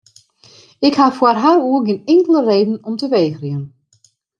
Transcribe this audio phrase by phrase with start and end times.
[0.87, 3.63] Ik ha foar har oer gjin inkelde reden om te wegerjen.